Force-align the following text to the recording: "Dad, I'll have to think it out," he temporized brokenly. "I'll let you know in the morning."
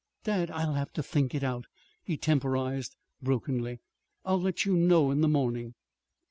"Dad, 0.23 0.49
I'll 0.49 0.73
have 0.73 0.91
to 0.93 1.03
think 1.03 1.35
it 1.35 1.43
out," 1.43 1.65
he 2.01 2.17
temporized 2.17 2.95
brokenly. 3.21 3.81
"I'll 4.25 4.41
let 4.41 4.65
you 4.65 4.75
know 4.75 5.11
in 5.11 5.21
the 5.21 5.27
morning." 5.29 5.75